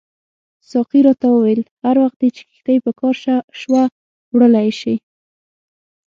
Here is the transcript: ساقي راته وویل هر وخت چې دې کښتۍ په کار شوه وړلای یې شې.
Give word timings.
ساقي 0.69 0.99
راته 1.07 1.27
وویل 1.31 1.61
هر 1.83 1.95
وخت 2.03 2.19
چې 2.35 2.41
دې 2.43 2.51
کښتۍ 2.51 2.77
په 2.85 2.91
کار 2.99 3.15
شوه 3.61 3.83
وړلای 4.33 4.67
یې 4.69 4.75
شې. 4.79 4.95